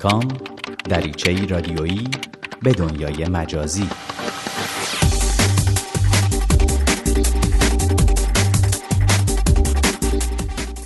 کام 0.00 0.28
دریچه 0.88 1.46
رادیویی 1.46 2.08
به 2.62 2.72
دنیای 2.72 3.28
مجازی. 3.28 3.88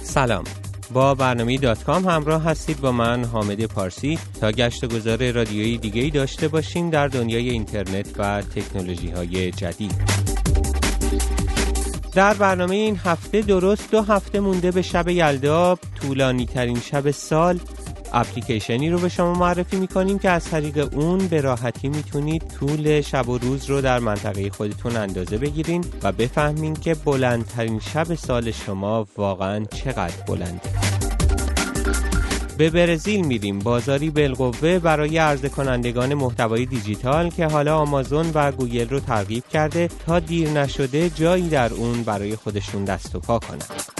سلام. 0.02 0.44
با 0.92 1.14
برنامه 1.14 1.58
دات 1.58 1.84
کام 1.84 2.08
همراه 2.08 2.44
هستید 2.44 2.80
با 2.80 2.92
من 2.92 3.24
حامد 3.24 3.64
پارسی. 3.64 4.18
تا 4.40 4.52
گشت 4.52 4.84
گذار 4.84 5.30
رادیویی 5.30 5.78
دیگه 5.78 6.02
ای 6.02 6.10
داشته 6.10 6.48
باشیم 6.48 6.90
در 6.90 7.08
دنیای 7.08 7.50
اینترنت 7.50 8.06
و 8.18 8.42
تکنولوژی 8.42 9.10
های 9.10 9.50
جدید. 9.50 9.94
در 12.14 12.34
برنامه 12.34 12.74
این 12.74 12.96
هفته 13.04 13.40
درست 13.40 13.90
دو 13.90 14.02
هفته 14.02 14.40
مونده 14.40 14.70
به 14.70 14.82
شب 14.82 15.08
یلدا 15.08 15.78
طولانی 16.00 16.46
ترین 16.46 16.80
شب 16.80 17.10
سال 17.10 17.60
اپلیکیشنی 18.12 18.90
رو 18.90 18.98
به 18.98 19.08
شما 19.08 19.34
معرفی 19.34 19.76
می‌کنیم 19.76 20.18
که 20.18 20.30
از 20.30 20.44
طریق 20.44 20.94
اون 20.94 21.18
به 21.18 21.40
راحتی 21.40 21.88
می‌تونید 21.88 22.42
طول 22.60 23.00
شب 23.00 23.28
و 23.28 23.38
روز 23.38 23.70
رو 23.70 23.80
در 23.80 23.98
منطقه 23.98 24.50
خودتون 24.50 24.96
اندازه 24.96 25.38
بگیرین 25.38 25.84
و 26.02 26.12
بفهمین 26.12 26.74
که 26.74 26.94
بلندترین 26.94 27.80
شب 27.80 28.14
سال 28.14 28.50
شما 28.50 29.06
واقعا 29.16 29.64
چقدر 29.64 30.24
بلنده 30.26 30.60
به 32.58 32.70
برزیل 32.70 33.26
میریم 33.26 33.58
بازاری 33.58 34.10
بالقوه 34.10 34.78
برای 34.78 35.18
عرضه 35.18 35.48
کنندگان 35.48 36.14
محتوای 36.14 36.66
دیجیتال 36.66 37.30
که 37.30 37.46
حالا 37.46 37.78
آمازون 37.78 38.30
و 38.34 38.52
گوگل 38.52 38.88
رو 38.88 39.00
ترغیب 39.00 39.44
کرده 39.52 39.88
تا 40.06 40.20
دیر 40.20 40.50
نشده 40.50 41.10
جایی 41.10 41.48
در 41.48 41.74
اون 41.74 42.02
برای 42.02 42.36
خودشون 42.36 42.84
دست 42.84 43.14
و 43.14 43.20
پا 43.20 43.38
کنند. 43.38 43.97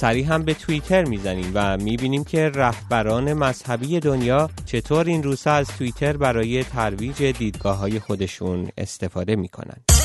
سریع 0.00 0.26
هم 0.26 0.42
به 0.42 0.54
توییتر 0.54 1.04
می‌زنیم 1.04 1.50
و 1.54 1.76
می‌بینیم 1.76 2.24
که 2.24 2.48
رهبران 2.54 3.32
مذهبی 3.32 4.00
دنیا 4.00 4.50
چطور 4.66 5.06
این 5.06 5.22
روزها 5.22 5.52
از 5.52 5.68
توییتر 5.68 6.16
برای 6.16 6.64
ترویج 6.64 7.22
دیدگاه 7.22 7.76
های 7.76 7.98
خودشون 7.98 8.68
استفاده 8.78 9.36
می‌کنند. 9.36 9.99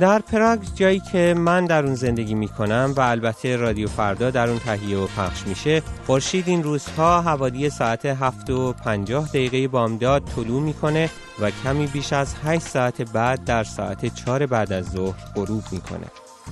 در 0.00 0.18
پراگ 0.18 0.60
جایی 0.74 1.00
که 1.00 1.34
من 1.38 1.64
در 1.64 1.84
اون 1.84 1.94
زندگی 1.94 2.34
می 2.34 2.48
کنم 2.48 2.94
و 2.96 3.00
البته 3.00 3.56
رادیو 3.56 3.88
فردا 3.88 4.30
در 4.30 4.48
اون 4.48 4.58
تهیه 4.58 4.98
و 4.98 5.06
پخش 5.06 5.46
میشه 5.46 5.82
خورشید 6.06 6.48
این 6.48 6.62
روزها 6.62 7.22
حوالی 7.22 7.70
ساعت 7.70 8.06
7 8.06 8.50
و 8.50 8.72
50 8.72 9.28
دقیقه 9.28 9.68
بامداد 9.68 10.24
طلوع 10.24 10.62
می‌کنه 10.62 11.10
و 11.40 11.50
کمی 11.50 11.86
بیش 11.86 12.12
از 12.12 12.34
8 12.44 12.62
ساعت 12.62 13.02
بعد 13.02 13.44
در 13.44 13.64
ساعت 13.64 14.14
4 14.14 14.46
بعد 14.46 14.72
از 14.72 14.90
ظهر 14.90 15.24
غروب 15.34 15.62
می‌کنه. 15.72 16.06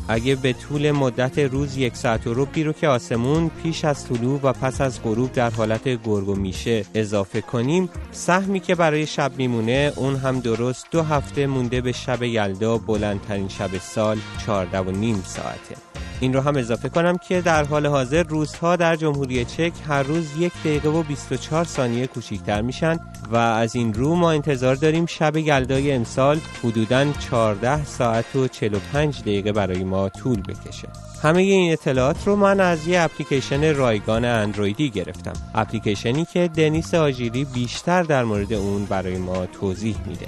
اگه 0.09 0.35
به 0.35 0.53
طول 0.53 0.91
مدت 0.91 1.39
روز 1.39 1.77
یک 1.77 1.97
ساعت 1.97 2.27
و 2.27 2.35
ربی 2.35 2.65
رو 2.65 2.73
که 2.73 2.89
آسمون 2.89 3.51
پیش 3.63 3.85
از 3.85 4.05
طلوع 4.05 4.41
و 4.43 4.53
پس 4.53 4.81
از 4.81 5.03
غروب 5.03 5.33
در 5.33 5.51
حالت 5.51 5.89
گرگ 5.89 6.29
میشه 6.29 6.85
اضافه 6.95 7.41
کنیم 7.41 7.89
سهمی 8.13 8.61
که 8.61 8.75
برای 8.75 9.07
شب 9.07 9.33
میمونه 9.39 9.93
اون 9.97 10.17
هم 10.17 10.41
درست 10.41 10.87
دو 10.91 11.03
هفته 11.03 11.47
مونده 11.47 11.81
به 11.81 11.93
شب 11.93 12.23
یلدا 12.23 12.79
بلندترین 12.79 13.49
شب 13.49 13.79
سال 13.79 14.19
چارده 14.47 14.79
و 14.79 14.91
نیم 14.91 15.23
ساعته. 15.27 15.96
این 16.21 16.33
رو 16.33 16.41
هم 16.41 16.57
اضافه 16.57 16.89
کنم 16.89 17.19
که 17.19 17.41
در 17.41 17.65
حال 17.65 17.87
حاضر 17.87 18.23
روزها 18.23 18.77
در 18.77 18.97
جمهوری 18.97 19.45
چک 19.45 19.73
هر 19.89 20.03
روز 20.03 20.27
یک 20.39 20.53
دقیقه 20.65 20.89
و 20.89 21.03
24 21.03 21.65
ثانیه 21.65 22.07
کوچیکتر 22.07 22.63
میشن 22.63 22.99
و 23.31 23.37
از 23.37 23.77
این 23.77 23.95
رو 23.95 24.15
ما 24.15 24.31
انتظار 24.31 24.75
داریم 24.75 25.07
شب 25.07 25.37
یلدای 25.37 25.93
امسال 25.93 26.41
حدوداً 26.65 27.13
14 27.13 27.85
ساعت 27.85 28.37
و 28.37 28.49
45 28.49 29.21
دقیقه 29.21 29.53
برای 29.53 29.85
ما 29.85 30.09
طول 30.09 30.43
بکشه. 30.43 30.89
همه 31.23 31.43
این 31.43 31.73
اطلاعات 31.73 32.27
رو 32.27 32.37
من 32.37 32.61
از 32.61 32.87
یه 32.87 33.01
اپلیکیشن 33.01 33.75
رایگان 33.75 34.25
اندرویدی 34.25 34.91
گرفتم. 34.91 35.33
اپلیکیشنی 35.55 36.25
که 36.25 36.49
دنیس 36.49 36.95
آژیری 36.95 37.45
بیشتر 37.45 38.03
در 38.03 38.25
مورد 38.25 38.53
اون 38.53 38.85
برای 38.85 39.19
ما 39.19 39.47
توضیح 39.47 39.97
میده. 40.07 40.27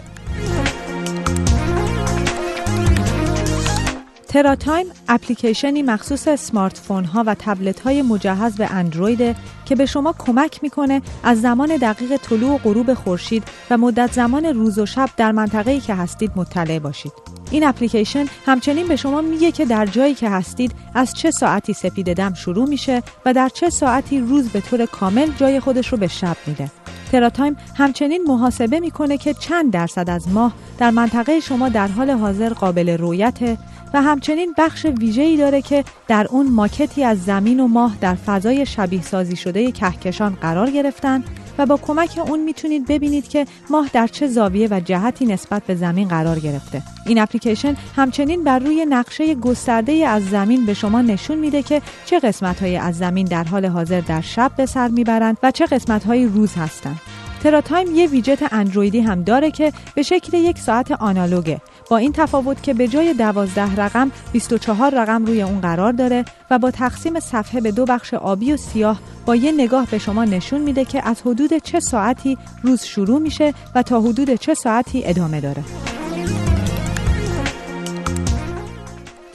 TerraTime 4.29 4.87
اپلیکیشنی 5.09 5.83
مخصوص 5.83 6.29
smartphone 6.29 7.05
ها 7.05 7.25
و 7.27 7.35
تبلت 7.39 7.81
های 7.81 8.03
مجهز 8.03 8.57
به 8.57 8.73
اندروید 8.73 9.37
که 9.65 9.75
به 9.75 9.87
شما 9.87 10.15
کمک 10.19 10.63
می‌کنه 10.63 11.03
از 11.23 11.41
زمان 11.41 11.77
دقیق 11.77 12.17
طلوع 12.17 12.55
و 12.55 12.59
غروب 12.59 12.95
خورشید 12.95 13.45
و 13.71 13.79
مدت 13.79 14.13
زمان 14.13 14.45
روز 14.45 14.79
و 14.79 14.87
شب 14.87 15.11
در 15.17 15.33
منطقه‌ای 15.33 15.81
که 15.81 15.95
هستید 15.95 16.31
مطلع 16.37 16.79
باشید. 16.79 17.13
این 17.51 17.67
اپلیکیشن 17.67 18.27
همچنین 18.47 18.89
به 18.89 18.97
شما 18.97 19.21
میگه 19.21 19.53
که 19.53 19.65
در 19.65 19.87
جایی 19.87 20.15
که 20.15 20.29
هستید 20.29 20.73
از 20.95 21.15
چه 21.15 21.31
ساعتی 21.31 21.73
سپید 21.73 22.13
دم 22.13 22.35
شروع 22.35 22.69
میشه 22.69 23.03
و 23.27 23.35
در 23.35 23.49
چه 23.49 23.71
ساعتی 23.71 24.21
روز 24.21 24.49
به 24.49 24.61
طور 24.61 24.87
کامل 24.87 25.31
جای 25.37 25.61
خودش 25.61 25.89
رو 25.89 25.99
به 25.99 26.09
شب 26.09 26.37
میده. 26.47 26.71
TerraTime 27.09 27.57
همچنین 27.77 28.25
محاسبه 28.29 28.81
می‌کنه 28.81 29.19
که 29.19 29.35
چند 29.35 29.73
درصد 29.73 30.11
از 30.11 30.29
ماه 30.29 30.53
در 30.79 30.91
منطقه 30.91 31.41
شما 31.41 31.69
در 31.69 31.89
حال 31.89 32.11
حاضر 32.11 32.53
قابل 32.53 32.89
رویت 32.89 33.59
و 33.95 34.03
همچنین 34.03 34.55
بخش 34.59 34.85
ویژه‌ای 34.85 35.37
داره 35.37 35.63
که 35.63 35.85
در 36.09 36.27
اون 36.31 36.51
ماکتی 36.51 37.05
از 37.05 37.25
زمین 37.25 37.61
و 37.61 37.69
ماه 37.69 37.97
در 38.01 38.15
فضای 38.15 38.67
شبیه 38.67 39.03
سازی 39.03 39.37
شده 39.37 39.73
کهکشان 39.73 40.35
قرار 40.41 40.71
گرفتن 40.71 41.25
و 41.59 41.67
با 41.67 41.77
کمک 41.77 42.21
اون 42.27 42.41
می‌تونید 42.41 42.87
ببینید 42.87 43.29
که 43.29 43.47
ماه 43.71 43.91
در 43.93 44.07
چه 44.07 44.27
زاویه 44.27 44.69
و 44.71 44.81
جهتی 44.81 45.27
نسبت 45.27 45.63
به 45.63 45.75
زمین 45.75 46.09
قرار 46.09 46.39
گرفته. 46.39 46.83
این 47.07 47.19
اپلیکیشن 47.19 47.77
همچنین 47.97 48.45
بر 48.45 48.59
روی 48.59 48.87
نقشه 48.87 49.35
گسترده 49.35 49.93
از 49.93 50.25
زمین 50.25 50.67
به 50.67 50.75
شما 50.75 51.03
نشون 51.03 51.39
میده 51.39 51.63
که 51.63 51.83
چه 52.07 52.19
قسمت 52.19 52.63
از 52.63 52.99
زمین 52.99 53.27
در 53.27 53.45
حال 53.45 53.67
حاضر 53.67 54.01
در 54.01 54.21
شب 54.21 54.53
به 54.57 54.67
سر 54.67 54.89
می‌برند 54.89 55.39
و 55.43 55.51
چه 55.51 55.67
قسمت 55.67 56.07
روز 56.07 56.55
هستند. 56.55 57.01
TerraTime 57.43 57.95
یه 57.95 58.07
ویجت 58.07 58.53
اندرویدی 58.53 59.01
هم 59.01 59.23
داره 59.23 59.51
که 59.51 59.73
به 59.95 60.03
شکل 60.03 60.37
یک 60.37 60.59
ساعت 60.59 60.93
آنالوگه 60.93 61.61
با 61.91 61.97
این 61.97 62.13
تفاوت 62.13 62.63
که 62.63 62.75
به 62.75 62.89
جای 62.89 63.15
12 63.15 63.77
رقم 63.77 64.11
24 64.33 65.03
رقم 65.03 65.25
روی 65.25 65.43
اون 65.43 65.61
قرار 65.61 65.93
داره 65.93 66.25
و 66.51 66.59
با 66.59 66.71
تقسیم 66.71 67.21
صفحه 67.21 67.61
به 67.61 67.73
دو 67.73 67.85
بخش 67.85 68.15
آبی 68.15 68.53
و 68.53 68.57
سیاه 68.57 69.01
با 69.27 69.37
یه 69.37 69.53
نگاه 69.53 69.87
به 69.91 69.99
شما 69.99 70.25
نشون 70.25 70.61
میده 70.61 70.85
که 70.85 71.09
از 71.09 71.21
حدود 71.21 71.59
چه 71.59 71.81
ساعتی 71.81 72.39
روز 72.63 72.83
شروع 72.83 73.19
میشه 73.19 73.55
و 73.75 73.83
تا 73.83 74.01
حدود 74.01 74.35
چه 74.35 74.55
ساعتی 74.55 75.03
ادامه 75.05 75.41
داره. 75.41 75.65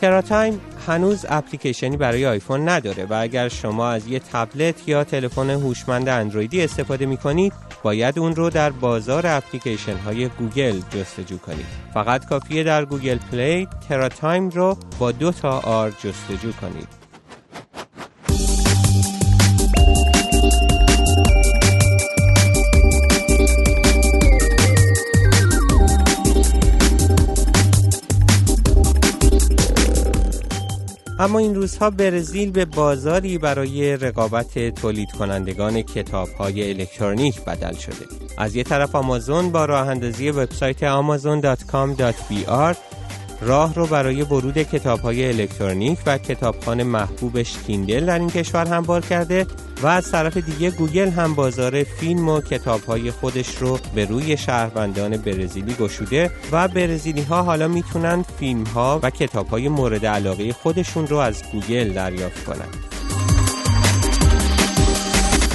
TerraTime 0.01 0.61
هنوز 0.87 1.25
اپلیکیشنی 1.29 1.97
برای 1.97 2.25
آیفون 2.25 2.69
نداره 2.69 3.05
و 3.05 3.13
اگر 3.21 3.49
شما 3.49 3.89
از 3.89 4.07
یه 4.07 4.19
تبلت 4.19 4.87
یا 4.87 5.03
تلفن 5.03 5.49
هوشمند 5.49 6.09
اندرویدی 6.09 6.61
استفاده 6.61 7.05
می 7.05 7.17
کنید 7.17 7.53
باید 7.83 8.19
اون 8.19 8.35
رو 8.35 8.49
در 8.49 8.69
بازار 8.69 9.27
اپلیکیشن 9.27 9.97
های 9.97 10.27
گوگل 10.27 10.81
جستجو 10.89 11.37
کنید. 11.37 11.65
فقط 11.93 12.25
کافیه 12.25 12.63
در 12.63 12.85
گوگل 12.85 13.17
پلی 13.31 13.67
TerraTime 13.89 14.49
رو 14.49 14.77
با 14.99 15.11
دو 15.11 15.31
تا 15.31 15.59
R 15.59 15.89
جستجو 15.89 16.51
کنید. 16.51 17.02
اما 31.23 31.39
این 31.39 31.55
روزها 31.55 31.89
برزیل 31.89 32.51
به 32.51 32.65
بازاری 32.65 33.37
برای 33.37 33.97
رقابت 33.97 34.75
تولید 34.75 35.11
کنندگان 35.11 35.81
کتاب 35.81 36.29
های 36.29 36.69
الکترونیک 36.69 37.41
بدل 37.45 37.73
شده. 37.73 38.05
از 38.37 38.55
یه 38.55 38.63
طرف 38.63 38.95
آمازون 38.95 39.51
با 39.51 39.65
راه 39.65 39.87
اندازی 39.87 40.29
وبسایت 40.29 40.77
amazon.com.br 40.77 42.75
راه 43.45 43.73
رو 43.73 43.87
برای 43.87 44.21
ورود 44.21 44.57
کتاب 44.57 44.99
های 44.99 45.27
الکترونیک 45.27 45.99
و 46.05 46.17
کتابخوان 46.17 46.83
محبوبش 46.83 47.57
کیندل 47.67 48.05
در 48.05 48.19
این 48.19 48.29
کشور 48.29 48.65
هموار 48.65 49.01
کرده 49.01 49.47
و 49.81 49.87
از 49.87 50.11
طرف 50.11 50.37
دیگه 50.37 50.71
گوگل 50.71 51.09
هم 51.09 51.35
بازار 51.35 51.83
فیلم 51.83 52.29
و 52.29 52.41
کتاب 52.41 52.83
های 52.83 53.11
خودش 53.11 53.55
رو 53.55 53.79
به 53.95 54.05
روی 54.05 54.37
شهروندان 54.37 55.17
برزیلی 55.17 55.73
گشوده 55.73 56.31
و 56.51 56.67
برزیلی 56.67 57.21
ها 57.21 57.43
حالا 57.43 57.67
می‌تونن 57.67 58.25
فیلم 58.39 58.63
ها 58.63 58.99
و 59.03 59.09
کتاب 59.09 59.47
های 59.47 59.69
مورد 59.69 60.05
علاقه 60.05 60.53
خودشون 60.53 61.07
رو 61.07 61.17
از 61.17 61.43
گوگل 61.51 61.93
دریافت 61.93 62.43
کنند. 62.43 62.77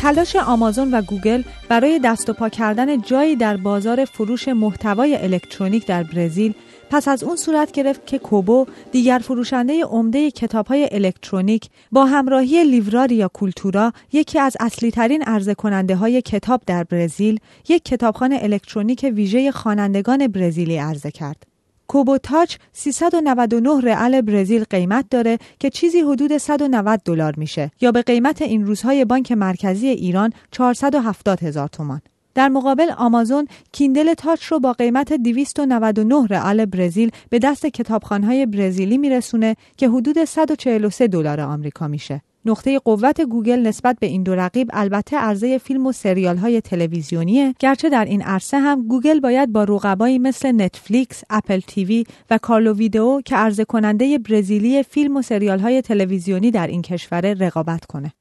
تلاش 0.02 0.36
آمازون 0.36 0.94
و 0.94 1.02
گوگل 1.02 1.42
برای 1.68 2.00
دست 2.04 2.30
و 2.30 2.32
پا 2.32 2.48
کردن 2.48 3.00
جایی 3.00 3.36
در 3.36 3.56
بازار 3.56 4.04
فروش 4.04 4.48
محتوای 4.48 5.16
الکترونیک 5.16 5.86
در 5.86 6.02
برزیل 6.02 6.54
پس 6.90 7.08
از 7.08 7.24
اون 7.24 7.36
صورت 7.36 7.72
گرفت 7.72 8.06
که 8.06 8.18
کوبو 8.18 8.66
دیگر 8.92 9.18
فروشنده 9.18 9.84
عمده 9.84 10.30
کتاب 10.30 10.66
های 10.66 10.88
الکترونیک 10.92 11.70
با 11.92 12.04
همراهی 12.04 12.64
Livraria 12.64 13.14
Cultura 13.14 13.92
یکی 14.12 14.38
از 14.38 14.56
اصلی 14.60 14.90
ترین 14.90 15.22
عرضه 15.22 15.54
کننده 15.54 15.96
های 15.96 16.22
کتاب 16.22 16.62
در 16.66 16.84
برزیل 16.84 17.40
یک 17.68 17.84
کتابخوان 17.84 18.38
الکترونیک 18.42 19.12
ویژه 19.14 19.52
خوانندگان 19.52 20.26
برزیلی 20.26 20.76
عرضه 20.76 21.10
کرد. 21.10 21.46
Kobo 21.88 22.18
Touch 22.18 22.56
399 22.72 23.80
رئال 23.80 24.20
برزیل 24.20 24.64
قیمت 24.64 25.04
داره 25.10 25.38
که 25.58 25.70
چیزی 25.70 26.00
حدود 26.00 26.36
190 26.36 27.00
دلار 27.04 27.34
میشه 27.36 27.70
یا 27.80 27.92
به 27.92 28.02
قیمت 28.02 28.42
این 28.42 28.66
روزهای 28.66 29.04
بانک 29.04 29.32
مرکزی 29.32 29.88
ایران 29.88 30.32
470 30.50 31.42
هزار 31.42 31.68
تومان. 31.68 32.00
در 32.38 32.48
مقابل 32.48 32.90
آمازون 32.98 33.46
Kindle 33.72 34.14
Touch 34.14 34.44
رو 34.44 34.60
با 34.60 34.72
قیمت 34.72 35.12
299 35.12 36.26
رئال 36.30 36.64
برزیل 36.64 37.10
به 37.30 37.38
دست 37.38 37.66
کتابخوان‌های 37.66 38.46
برزیلی 38.46 38.98
میرسونه 38.98 39.56
که 39.76 39.88
حدود 39.88 40.24
143 40.24 41.08
دلار 41.08 41.40
آمریکا 41.40 41.88
میشه. 41.88 42.22
نقطه 42.44 42.78
قوت 42.78 43.20
گوگل 43.20 43.58
نسبت 43.58 43.96
به 44.00 44.06
این 44.06 44.22
دو 44.22 44.34
رقیب 44.34 44.70
البته 44.72 45.16
عرضه 45.16 45.58
فیلم 45.58 45.86
و 45.86 45.92
سریال 45.92 46.36
های 46.36 46.60
تلویزیونیه 46.60 47.54
گرچه 47.58 47.88
در 47.88 48.04
این 48.04 48.22
عرصه 48.22 48.58
هم 48.58 48.88
گوگل 48.88 49.20
باید 49.20 49.52
با 49.52 49.64
رقبایی 49.64 50.18
مثل 50.18 50.52
نتفلیکس، 50.52 51.22
Apple 51.30 51.60
TV 51.60 52.04
و 52.30 52.38
Claro 52.38 52.74
Video 52.74 53.20
که 53.20 53.36
عرضه 53.36 53.64
کننده 53.64 54.18
برزیلی 54.18 54.82
فیلم 54.82 55.16
و 55.16 55.22
سریال 55.22 55.58
های 55.58 55.82
تلویزیونی 55.82 56.50
در 56.50 56.66
این 56.66 56.82
کشور 56.82 57.20
رقابت 57.20 57.84
کنه. 57.84 58.12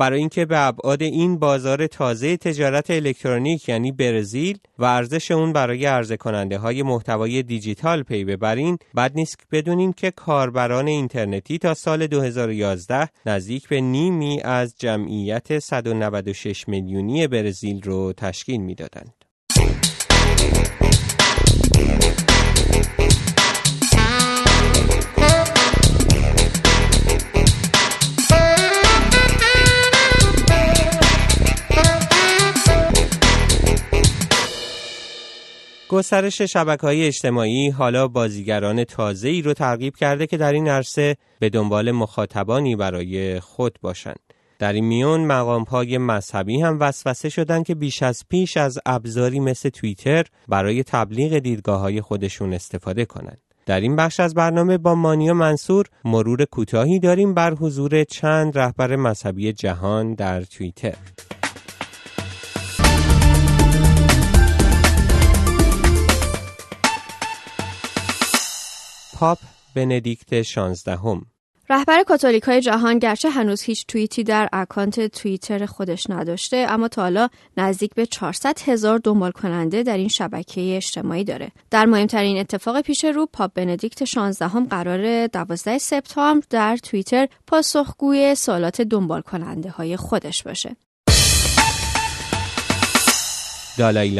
برای 0.00 0.18
اینکه 0.18 0.44
به 0.44 0.58
ابعاد 0.58 1.02
این 1.02 1.38
بازار 1.38 1.86
تازه 1.86 2.36
تجارت 2.36 2.90
الکترونیک 2.90 3.68
یعنی 3.68 3.92
برزیل 3.92 4.58
و 4.78 4.84
ارزش 4.84 5.30
اون 5.30 5.52
برای 5.52 5.86
عرضه 5.86 6.16
کننده 6.16 6.58
های 6.58 6.82
محتوای 6.82 7.42
دیجیتال 7.42 8.02
پی 8.02 8.24
ببرین 8.24 8.78
بد 8.96 9.12
نیست 9.14 9.36
بدونیم 9.52 9.92
که 9.92 10.10
کاربران 10.10 10.88
اینترنتی 10.88 11.58
تا 11.58 11.74
سال 11.74 12.06
2011 12.06 13.08
نزدیک 13.26 13.68
به 13.68 13.80
نیمی 13.80 14.40
از 14.40 14.74
جمعیت 14.78 15.58
196 15.58 16.68
میلیونی 16.68 17.26
برزیل 17.26 17.82
رو 17.82 18.12
تشکیل 18.12 18.60
می‌دادند. 18.60 19.29
گسترش 36.00 36.42
شبکه 36.42 36.86
های 36.86 37.06
اجتماعی 37.06 37.70
حالا 37.70 38.08
بازیگران 38.08 38.84
تازه 38.84 39.28
ای 39.28 39.42
رو 39.42 39.52
ترغیب 39.52 39.96
کرده 39.96 40.26
که 40.26 40.36
در 40.36 40.52
این 40.52 40.68
عرصه 40.68 41.16
به 41.38 41.48
دنبال 41.48 41.90
مخاطبانی 41.90 42.76
برای 42.76 43.40
خود 43.40 43.78
باشند. 43.82 44.20
در 44.58 44.72
این 44.72 44.84
میون 44.84 45.20
مقام 45.20 45.62
های 45.62 45.98
مذهبی 45.98 46.60
هم 46.60 46.80
وسوسه 46.80 47.28
شدند 47.28 47.66
که 47.66 47.74
بیش 47.74 48.02
از 48.02 48.24
پیش 48.28 48.56
از 48.56 48.78
ابزاری 48.86 49.40
مثل 49.40 49.68
توییتر 49.68 50.24
برای 50.48 50.82
تبلیغ 50.82 51.38
دیدگاه 51.38 51.80
های 51.80 52.00
خودشون 52.00 52.52
استفاده 52.52 53.04
کنند. 53.04 53.40
در 53.66 53.80
این 53.80 53.96
بخش 53.96 54.20
از 54.20 54.34
برنامه 54.34 54.78
با 54.78 54.94
مانیا 54.94 55.34
منصور 55.34 55.86
مرور 56.04 56.44
کوتاهی 56.44 56.98
داریم 56.98 57.34
بر 57.34 57.54
حضور 57.54 58.04
چند 58.04 58.58
رهبر 58.58 58.96
مذهبی 58.96 59.52
جهان 59.52 60.14
در 60.14 60.42
توییتر. 60.42 60.94
پاپ 69.20 69.38
بندیکت 69.74 70.42
16 70.42 70.96
هم. 70.96 71.26
رهبر 71.70 72.02
کاتولیک 72.02 72.42
های 72.42 72.60
جهان 72.60 72.98
گرچه 72.98 73.30
هنوز 73.30 73.62
هیچ 73.62 73.86
توییتی 73.86 74.24
در 74.24 74.48
اکانت 74.52 75.06
توییتر 75.06 75.66
خودش 75.66 76.10
نداشته 76.10 76.66
اما 76.68 76.88
تا 76.88 77.02
حالا 77.02 77.28
نزدیک 77.56 77.94
به 77.94 78.06
400 78.06 78.58
هزار 78.64 78.98
دنبال 78.98 79.30
کننده 79.30 79.82
در 79.82 79.96
این 79.96 80.08
شبکه 80.08 80.76
اجتماعی 80.76 81.24
داره. 81.24 81.52
در 81.70 81.86
مهمترین 81.86 82.38
اتفاق 82.38 82.80
پیش 82.80 83.04
رو 83.04 83.26
پاپ 83.26 83.52
بندیکت 83.54 84.04
16 84.04 84.48
هم 84.48 84.66
قرار 84.66 85.26
12 85.26 85.78
سپتامبر 85.78 86.46
در 86.50 86.76
توییتر 86.76 87.28
پاسخگوی 87.46 88.34
سوالات 88.34 88.80
دنبال 88.82 89.20
کننده 89.20 89.70
های 89.70 89.96
خودش 89.96 90.42
باشه. 90.42 90.76
دالای 93.78 94.10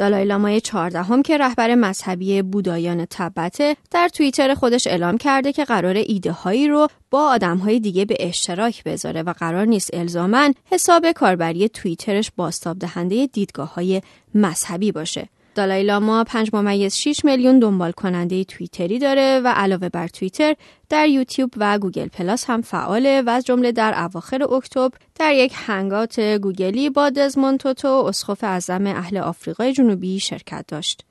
لاما 0.00 0.10
دالای 0.10 0.24
لامای 0.24 0.60
چهاردهم 0.60 1.22
که 1.22 1.38
رهبر 1.38 1.74
مذهبی 1.74 2.42
بوداییان 2.42 3.06
تبته 3.10 3.76
در 3.90 4.08
توییتر 4.08 4.54
خودش 4.54 4.86
اعلام 4.86 5.18
کرده 5.18 5.52
که 5.52 5.64
قراره 5.64 5.96
ایده 5.96 6.32
هایی 6.32 6.68
رو 6.68 6.88
با 7.10 7.28
آدم 7.28 7.56
های 7.56 7.80
دیگه 7.80 8.04
به 8.04 8.16
اشتراک 8.20 8.84
بذاره 8.84 9.22
و 9.22 9.32
قرار 9.32 9.64
نیست 9.64 9.90
الزاما 9.94 10.54
حساب 10.64 11.12
کاربری 11.12 11.68
توییترش 11.68 12.30
بازتاب 12.36 12.78
دهنده 12.78 13.26
دیدگاه 13.26 13.74
های 13.74 14.02
مذهبی 14.34 14.92
باشه. 14.92 15.28
دالای 15.60 15.82
لاما 15.82 16.24
5 16.24 16.50
ممیز 16.52 16.94
6 16.94 17.24
میلیون 17.24 17.58
دنبال 17.58 17.92
کننده 17.92 18.44
توییتری 18.44 18.98
داره 18.98 19.40
و 19.44 19.48
علاوه 19.48 19.88
بر 19.88 20.08
توییتر 20.08 20.54
در 20.88 21.08
یوتیوب 21.08 21.54
و 21.56 21.78
گوگل 21.78 22.08
پلاس 22.08 22.44
هم 22.44 22.62
فعاله 22.62 23.22
و 23.22 23.30
از 23.30 23.44
جمله 23.44 23.72
در 23.72 24.02
اواخر 24.02 24.54
اکتبر 24.54 24.98
در 25.14 25.32
یک 25.34 25.52
Hangout 25.54 26.20
گوگلی 26.20 26.90
با 26.90 27.10
دزموند 27.10 27.58
توتو 27.58 28.12
اعظم 28.42 28.86
اهل 28.86 29.16
آفریقای 29.16 29.72
جنوبی 29.72 30.20
شرکت 30.20 30.64
داشت. 30.68 31.04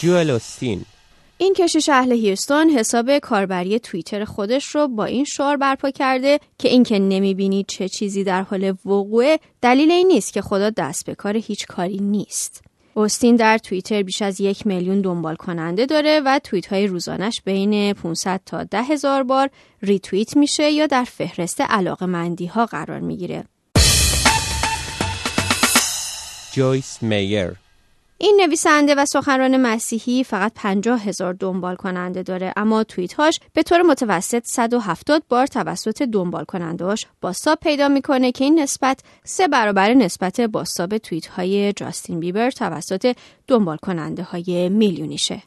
جوئل 0.00 0.38
این 1.42 1.54
کشیش 1.54 1.88
اهل 1.88 2.12
هیوستون 2.12 2.70
حساب 2.70 3.18
کاربری 3.18 3.78
توییتر 3.78 4.24
خودش 4.24 4.66
رو 4.66 4.88
با 4.88 5.04
این 5.04 5.24
شعار 5.24 5.56
برپا 5.56 5.90
کرده 5.90 6.40
که 6.58 6.68
اینکه 6.68 6.98
نمی‌بینید 6.98 7.66
چه 7.66 7.88
چیزی 7.88 8.24
در 8.24 8.42
حال 8.42 8.70
وقوعه 8.70 9.38
دلیل 9.62 9.90
این 9.90 10.06
نیست 10.06 10.32
که 10.32 10.42
خدا 10.42 10.70
دست 10.70 11.06
به 11.06 11.14
کار 11.14 11.36
هیچ 11.36 11.66
کاری 11.66 11.98
نیست. 11.98 12.64
اوستین 12.94 13.36
در 13.36 13.58
توییتر 13.58 14.02
بیش 14.02 14.22
از 14.22 14.40
یک 14.40 14.66
میلیون 14.66 15.00
دنبال 15.00 15.36
کننده 15.36 15.86
داره 15.86 16.20
و 16.24 16.40
توییت 16.44 16.66
های 16.66 16.86
روزانش 16.86 17.42
بین 17.44 17.92
500 17.92 18.40
تا 18.46 18.64
ده 18.64 18.82
هزار 18.82 19.22
بار 19.22 19.50
ریتویت 19.82 20.36
میشه 20.36 20.70
یا 20.70 20.86
در 20.86 21.04
فهرست 21.04 21.60
علاقه 21.60 22.06
مندی 22.06 22.46
ها 22.46 22.66
قرار 22.66 23.00
می‌گیره. 23.00 23.44
جویس 26.52 27.02
میر 27.02 27.61
این 28.24 28.40
نویسنده 28.46 28.94
و 28.94 29.04
سخنران 29.04 29.56
مسیحی 29.56 30.24
فقط 30.24 30.52
50 30.54 31.02
هزار 31.02 31.32
دنبال 31.32 31.76
کننده 31.76 32.22
داره 32.22 32.52
اما 32.56 32.84
توییت 32.84 33.14
هاش 33.14 33.40
به 33.52 33.62
طور 33.62 33.82
متوسط 33.82 34.42
170 34.46 35.22
بار 35.28 35.46
توسط 35.46 36.02
دنبال 36.02 36.44
کننده 36.44 36.84
هاش 36.84 37.06
باستاب 37.20 37.58
پیدا 37.62 37.88
می‌کنه 37.88 38.32
که 38.32 38.44
این 38.44 38.60
نسبت 38.60 39.00
سه 39.24 39.48
برابر 39.48 39.94
نسبت 39.94 40.40
باستاب 40.40 40.98
توییت 40.98 41.26
های 41.26 41.72
جاستین 41.72 42.20
بیبر 42.20 42.50
توسط 42.50 43.16
دنبال 43.48 43.76
کننده 43.76 44.22
های 44.22 44.68
میلیونیشه. 44.68 45.42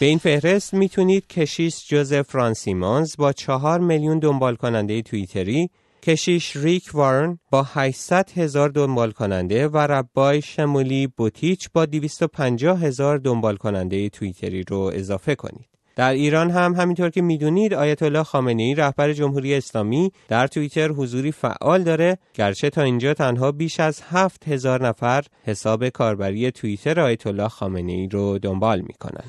به 0.00 0.06
این 0.06 0.18
فهرست 0.18 0.74
می‌تونید 0.74 1.26
کشیش 1.26 1.88
جوزف 1.88 2.22
فرانسیمانز 2.22 3.16
با 3.18 3.32
چهار 3.32 3.80
میلیون 3.80 4.18
دنبال 4.18 4.56
کننده 4.56 5.02
توییتری 5.02 5.70
کشیش 6.08 6.56
ریک 6.56 6.90
وارن 6.94 7.38
با 7.50 7.62
800 7.62 8.30
هزار 8.36 8.68
دنبال 8.68 9.10
کننده 9.10 9.68
و 9.68 9.76
ربای 9.76 10.42
شمولی 10.42 11.06
بوتیچ 11.06 11.68
با 11.72 11.86
250 11.86 12.80
هزار 12.80 13.18
دنبال 13.18 13.56
کننده 13.56 14.08
توییتری 14.08 14.62
رو 14.62 14.90
اضافه 14.94 15.34
کنید. 15.34 15.68
در 15.96 16.12
ایران 16.12 16.50
هم 16.50 16.74
همینطور 16.74 17.10
که 17.10 17.22
می‌دونید 17.22 17.74
آیت 17.74 18.02
الله 18.02 18.22
خامنه 18.22 18.62
ای 18.62 18.74
رهبر 18.74 19.12
جمهوری 19.12 19.54
اسلامی 19.54 20.12
در 20.28 20.46
توییتر 20.46 20.88
حضوری 20.88 21.32
فعال 21.32 21.82
داره 21.82 22.18
گرچه 22.34 22.70
تا 22.70 22.82
اینجا 22.82 23.14
تنها 23.14 23.52
بیش 23.52 23.80
از 23.80 24.02
هفت 24.10 24.48
هزار 24.48 24.88
نفر 24.88 25.24
حساب 25.44 25.88
کاربری 25.88 26.50
توییتر 26.50 27.00
آیت 27.00 27.26
الله 27.26 27.48
خامنه 27.48 27.92
ای 27.92 28.08
رو 28.08 28.38
دنبال 28.38 28.80
می‌کنن. 28.80 29.24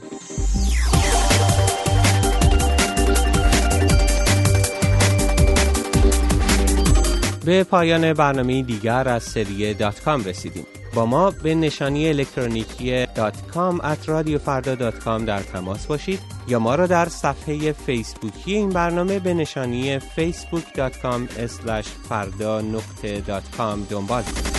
به 7.45 7.63
پایان 7.63 8.13
برنامه 8.13 8.61
دیگر 8.61 9.09
از 9.09 9.23
سری 9.23 9.73
دات 9.73 10.01
کام 10.01 10.23
رسیدیم. 10.23 10.65
با 10.93 11.05
ما 11.05 11.31
به 11.31 11.55
نشانی 11.55 12.07
الکترونیکی 12.07 13.05
دات 13.05 13.47
کام 13.47 13.81
at 13.81 14.09
در 15.25 15.41
تماس 15.41 15.85
باشید 15.85 16.19
یا 16.47 16.59
ما 16.59 16.75
را 16.75 16.87
در 16.87 17.05
صفحه 17.05 17.71
فیسبوکی 17.71 18.53
این 18.53 18.69
برنامه 18.69 19.19
به 19.19 19.33
نشانی 19.33 19.99
facebook.com 19.99 21.37
فردا 22.09 22.61
نقطه 22.61 23.21
دات 23.21 23.43
کام 23.57 23.87
دنبال 23.89 24.23
کنید. 24.23 24.58